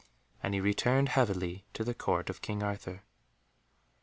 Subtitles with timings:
[0.41, 3.03] And he returned heavily to the Court of King Arthur.